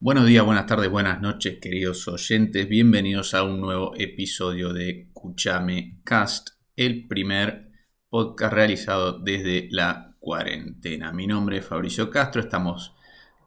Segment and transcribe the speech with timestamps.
[0.00, 2.68] Buenos días, buenas tardes, buenas noches, queridos oyentes.
[2.68, 7.72] Bienvenidos a un nuevo episodio de Cuchame Cast, el primer
[8.08, 11.12] podcast realizado desde la cuarentena.
[11.12, 12.94] Mi nombre es Fabricio Castro, estamos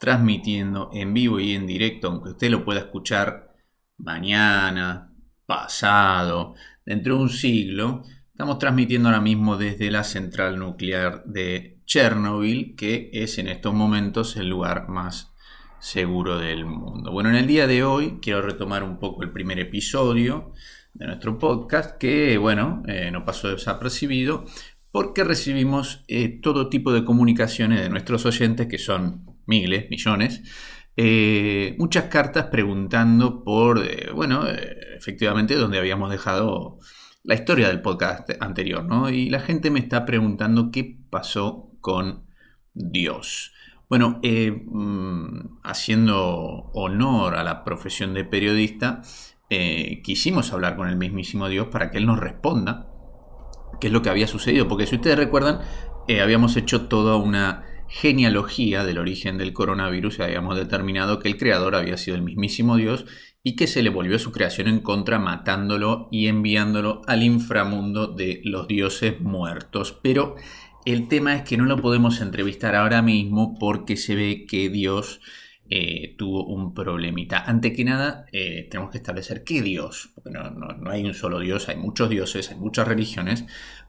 [0.00, 3.54] transmitiendo en vivo y en directo, aunque usted lo pueda escuchar
[3.96, 5.14] mañana,
[5.46, 8.02] pasado, dentro de un siglo.
[8.32, 14.36] Estamos transmitiendo ahora mismo desde la central nuclear de Chernobyl, que es en estos momentos
[14.36, 15.29] el lugar más
[15.80, 17.10] seguro del mundo.
[17.10, 20.52] Bueno, en el día de hoy quiero retomar un poco el primer episodio
[20.92, 24.44] de nuestro podcast que, bueno, eh, no pasó desapercibido
[24.92, 30.42] porque recibimos eh, todo tipo de comunicaciones de nuestros oyentes, que son miles, millones,
[30.96, 33.80] eh, muchas cartas preguntando por,
[34.14, 36.78] bueno, efectivamente, donde habíamos dejado
[37.22, 39.08] la historia del podcast anterior, ¿no?
[39.10, 42.26] Y la gente me está preguntando qué pasó con
[42.74, 43.52] Dios.
[43.90, 49.02] Bueno, eh, mm, haciendo honor a la profesión de periodista,
[49.50, 52.86] eh, quisimos hablar con el mismísimo Dios para que Él nos responda
[53.80, 54.68] qué es lo que había sucedido.
[54.68, 55.58] Porque si ustedes recuerdan,
[56.06, 61.36] eh, habíamos hecho toda una genealogía del origen del coronavirus y habíamos determinado que el
[61.36, 63.06] creador había sido el mismísimo Dios
[63.42, 68.40] y que se le volvió su creación en contra matándolo y enviándolo al inframundo de
[68.44, 69.98] los dioses muertos.
[70.00, 70.36] Pero
[70.84, 75.20] el tema es que no lo podemos entrevistar ahora mismo porque se ve que Dios
[75.72, 77.38] eh, tuvo un problemita.
[77.38, 81.76] Ante que nada, eh, tenemos que establecer qué Dios, no, hay un solo Dios, hay
[81.76, 83.44] muchos dioses, hay muchas religiones,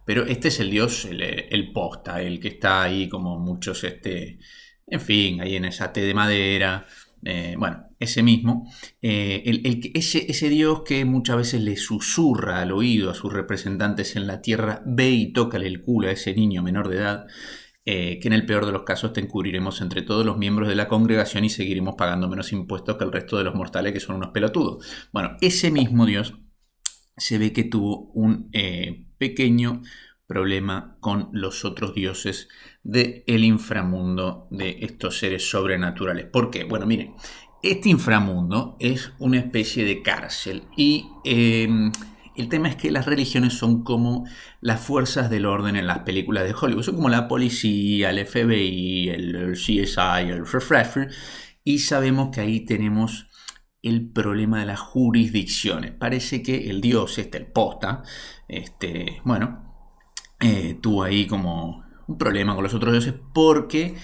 [0.05, 4.37] pero este es el Dios, el, posta, el que está ahí como muchos, este,
[4.85, 6.85] en fin, ahí en esa té de madera,
[7.23, 12.71] eh, bueno, ese mismo, eh, el, ese, ese, Dios que muchas veces le susurra al
[12.71, 16.63] oído a sus representantes en la tierra, ve y tócale el culo a ese niño
[16.63, 17.27] menor de edad,
[17.85, 20.75] eh, que en el peor de los casos te encubriremos entre todos los miembros de
[20.75, 24.15] la congregación y seguiremos pagando menos impuestos que el resto de los mortales que son
[24.15, 24.85] unos pelotudos.
[25.11, 26.35] Bueno, ese mismo Dios
[27.17, 28.49] se ve que tuvo un
[29.17, 29.81] pequeño
[30.31, 32.47] problema con los otros dioses
[32.83, 36.25] del el inframundo de estos seres sobrenaturales.
[36.27, 36.63] ¿Por qué?
[36.63, 37.15] Bueno, miren,
[37.61, 41.91] este inframundo es una especie de cárcel y em,
[42.37, 44.25] el tema es que las religiones son como
[44.61, 49.09] las fuerzas del orden en las películas de Hollywood, son como la policía, el FBI,
[49.09, 51.09] el, CSI, el Refresher,
[51.65, 53.27] y sabemos que ahí tenemos
[53.81, 55.91] el problema de las jurisdicciones.
[55.91, 58.03] Parece que el dios, este, el posta,
[58.47, 59.70] este, bueno,
[60.41, 63.95] eh, tuvo ahí como un problema con los otros dioses porque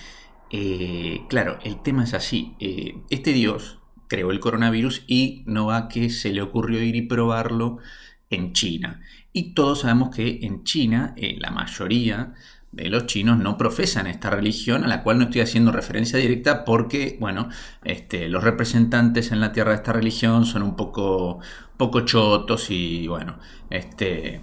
[0.50, 2.56] eh, claro, el tema es así.
[2.60, 7.02] Eh, este dios creó el coronavirus y no va que se le ocurrió ir y
[7.02, 7.80] probarlo
[8.30, 9.02] en China.
[9.34, 12.34] Y todos sabemos que en China la mayoría
[12.72, 16.66] de los chinos no profesan esta religión, a la cual no estoy haciendo referencia directa
[16.66, 17.50] porque, bueno,
[17.84, 21.40] este, los representantes en la tierra de esta religión son un poco,
[21.78, 24.42] poco chotos y, bueno, este,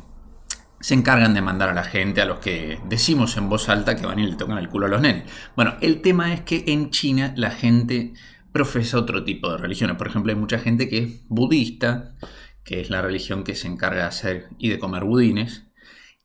[0.85, 4.05] se encargan de mandar a la gente, a los que decimos en voz alta que
[4.05, 5.25] van y le tocan el culo a los nenes.
[5.57, 8.13] Bueno, el tema es que en China la gente
[8.53, 9.97] profesa otro tipo de religiones.
[9.97, 12.15] Por ejemplo, hay mucha gente que es budista,
[12.65, 15.69] que es la religión que se encarga de hacer y de comer budines.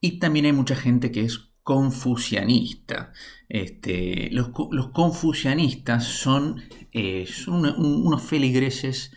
[0.01, 3.13] Y también hay mucha gente que es confucianista.
[3.47, 4.49] Este, los,
[4.91, 9.15] confucianistas son, eh, son unos feligreses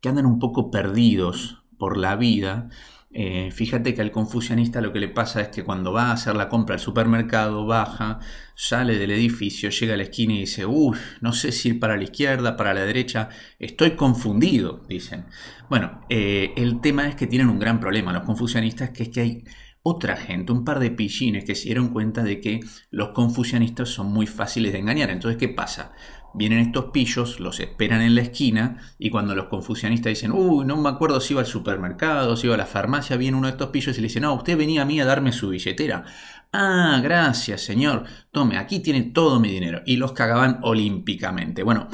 [0.00, 2.70] que andan un poco perdidos por la vida
[3.12, 6.36] eh, fíjate que al confucianista lo que le pasa es que cuando va a hacer
[6.36, 8.20] la compra al supermercado, baja,
[8.54, 11.96] sale del edificio, llega a la esquina y dice, uff, no sé si ir para
[11.96, 13.28] la izquierda, para la derecha,
[13.58, 15.26] estoy confundido, dicen.
[15.68, 19.20] Bueno, eh, el tema es que tienen un gran problema los confucianistas, que es que
[19.20, 19.44] hay
[19.82, 22.60] otra gente, un par de pillines que se dieron cuenta de que
[22.90, 25.10] los confucianistas son muy fáciles de engañar.
[25.10, 25.92] Entonces, ¿qué pasa?
[26.34, 30.76] Vienen estos pillos, los esperan en la esquina y cuando los confucianistas dicen, uy, no
[30.76, 33.70] me acuerdo si iba al supermercado, si iba a la farmacia, viene uno de estos
[33.70, 36.04] pillos y le dice, no, usted venía a mí a darme su billetera.
[36.52, 38.04] Ah, gracias, señor.
[38.32, 39.82] Tome, aquí tiene todo mi dinero.
[39.86, 41.62] Y los cagaban olímpicamente.
[41.62, 41.88] Bueno,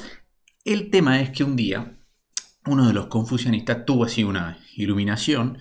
[0.65, 1.97] el tema es que un día
[2.67, 5.59] uno de los confucianistas tuvo así una iluminación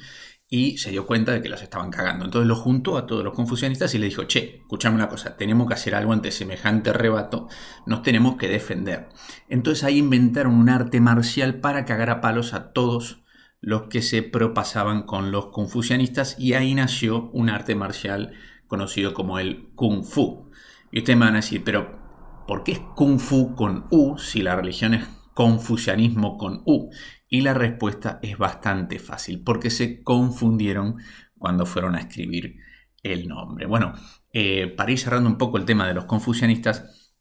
[0.47, 2.25] y se dio cuenta de que los estaban cagando.
[2.25, 5.67] Entonces lo juntó a todos los confucianistas y le dijo, che, escuchame una cosa, tenemos
[5.67, 7.47] que hacer algo ante semejante rebato,
[7.85, 9.09] nos tenemos que defender.
[9.49, 13.23] Entonces ahí inventaron un arte marcial para cagar a palos a todos
[13.59, 18.33] los que se propasaban con los confucianistas y ahí nació un arte marcial
[18.67, 20.51] conocido como el kung fu.
[20.91, 21.99] Y ustedes me van a decir, pero
[22.47, 26.89] ¿por qué es kung fu con U si la religión es confucianismo con U?
[27.29, 30.95] Y la respuesta es bastante fácil, porque se confundieron
[31.37, 32.55] cuando fueron a escribir
[33.03, 33.67] el nombre.
[33.67, 33.93] Bueno,
[34.33, 37.13] eh, para ir cerrando un poco el tema de los confucianistas,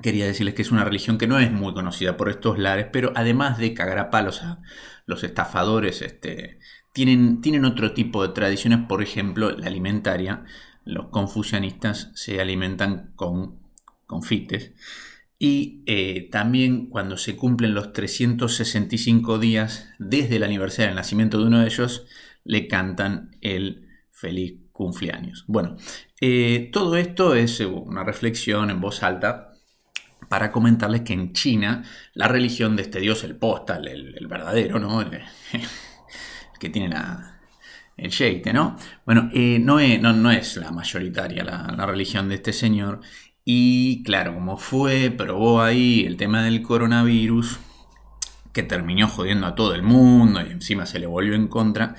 [0.00, 3.12] quería decirles que es una religión que no es muy conocida por estos lares, pero
[3.14, 4.62] además de cagar a palos a
[5.04, 6.58] los estafadores, este,
[6.92, 10.44] tienen, tienen otro tipo de tradiciones, por ejemplo, la alimentaria.
[10.84, 13.58] Los confucianistas se alimentan con
[14.06, 14.72] confites.
[15.38, 21.44] Y eh, también cuando se cumplen los 365 días desde el aniversario del nacimiento de
[21.44, 22.06] uno de ellos,
[22.44, 25.44] le cantan el feliz cumpleaños.
[25.46, 25.76] Bueno,
[26.20, 29.52] eh, todo esto es una reflexión en voz alta
[30.30, 31.84] para comentarles que en China
[32.14, 35.02] la religión de este dios, el postal, el, verdadero, ¿no?
[35.02, 35.22] El,
[36.58, 36.96] que tiene
[37.98, 38.76] el sheite, ¿no?
[39.04, 43.00] Bueno, eh, no, es, la mayoritaria la religión de este señor
[43.48, 47.60] y claro, como fue, probó ahí el tema del coronavirus,
[48.52, 51.94] que terminó jodiendo a todo el mundo y encima se le volvió en contra.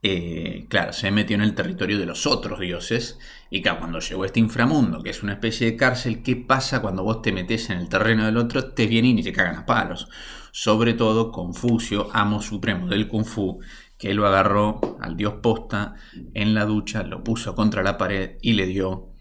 [0.00, 3.18] Eh, claro, se metió en el territorio de los otros dioses.
[3.50, 7.02] Y claro, cuando llegó este inframundo, que es una especie de cárcel, ¿qué pasa cuando
[7.02, 8.72] vos te metes en el terreno del otro?
[8.72, 10.06] Te vienen y te cagan a palos.
[10.52, 13.58] Sobre todo Confucio, amo supremo del Kung Fu,
[13.98, 15.94] que lo agarró al dios posta
[16.34, 19.11] en la ducha, lo puso contra la pared y le dio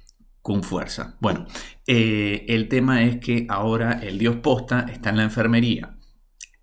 [0.42, 1.18] con fuerza.
[1.20, 1.46] Bueno,
[1.88, 5.98] eh, el tema es que ahora el dios posta está en la enfermería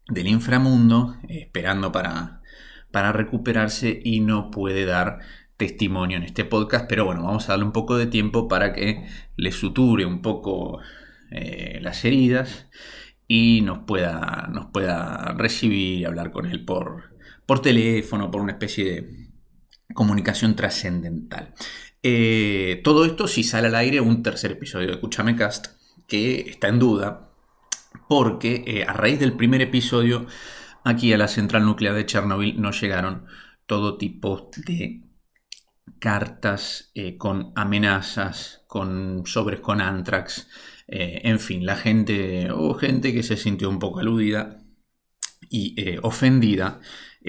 [0.09, 2.43] del inframundo, esperando para,
[2.91, 5.21] para recuperarse y no puede dar
[5.57, 9.07] testimonio en este podcast, pero bueno, vamos a darle un poco de tiempo para que
[9.37, 10.79] le suture un poco
[11.31, 12.69] eh, las heridas
[13.27, 18.53] y nos pueda, nos pueda recibir y hablar con él por, por teléfono, por una
[18.53, 19.29] especie de
[19.95, 21.55] comunicación trascendental.
[22.03, 25.67] Eh, todo esto si sale al aire un tercer episodio de Cuchame Cast,
[26.07, 27.31] que está en duda,
[28.09, 30.27] porque eh, a raíz del primer episodio,
[30.85, 33.27] aquí a la central nuclear de Chernobyl nos llegaron
[33.67, 35.03] todo tipo de
[35.99, 40.49] cartas eh, con amenazas, con sobres con antrax,
[40.91, 44.68] en fin, la gente, o gente que se sintió un poco aludida
[45.51, 46.81] y ofendida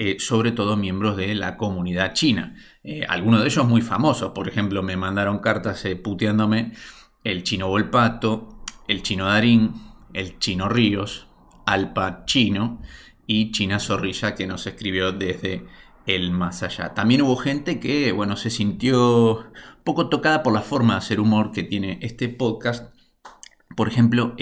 [0.02, 2.54] eh, sobre todo miembros de la comunidad china.
[2.84, 6.72] Eh, algunos de ellos muy famosos, por ejemplo, me mandaron cartas eh, puteándome
[7.24, 9.74] el chino Volpato, el chino Darín,
[10.14, 11.26] el chino Ríos,
[11.66, 12.80] Alpa Chino
[13.26, 15.66] y China Zorrilla que nos escribió desde
[16.06, 16.94] el más allá.
[16.94, 19.52] También hubo gente que, bueno, se sintió
[19.84, 22.94] poco tocada por la forma de hacer humor que tiene este podcast.
[23.76, 24.34] Por ejemplo,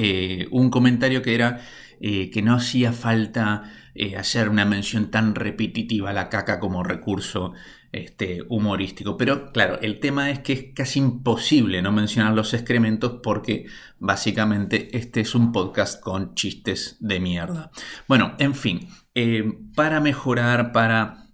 [0.51, 1.61] un comentario que era
[2.01, 7.53] que no hacía falta eh, hacer una mención tan repetitiva a la caca como recurso
[7.91, 9.17] este, humorístico.
[9.17, 13.67] Pero claro, el tema es que es casi imposible no mencionar los excrementos porque
[13.99, 17.73] básicamente este es un podcast con chistes de mierda.
[18.07, 21.28] Bueno, en fin, eh, para mejorar, para...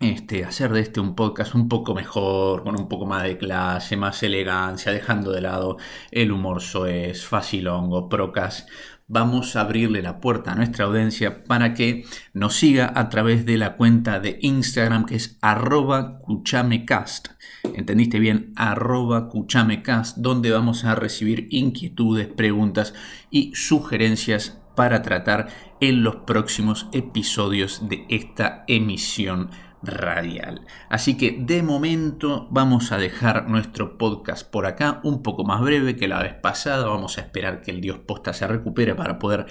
[0.00, 3.96] Este, hacer de este un podcast un poco mejor, con un poco más de clase,
[3.96, 5.76] más elegancia, dejando de lado
[6.12, 8.66] el humor soez, facilongo, procas
[9.08, 12.04] vamos a abrirle la puerta a nuestra audiencia para que
[12.34, 17.28] nos siga a través de la cuenta de Instagram que es arroba cuchamecast.
[17.74, 18.52] ¿Entendiste bien?
[18.54, 22.94] arroba cuchamecast, donde vamos a recibir inquietudes, preguntas
[23.30, 25.48] y sugerencias para tratar
[25.80, 29.50] en los próximos episodios de esta emisión
[29.82, 30.66] radial.
[30.88, 35.96] Así que de momento vamos a dejar nuestro podcast por acá, un poco más breve
[35.96, 36.86] que la vez pasada.
[36.86, 39.46] Vamos a esperar que el Dios Posta se recupere para poder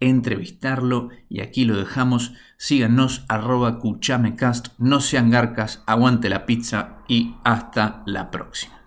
[0.00, 1.10] entrevistarlo.
[1.28, 2.32] Y aquí lo dejamos.
[2.56, 8.81] Síganos arroba cuchamecast, no sean garcas, aguante la pizza y hasta la próxima.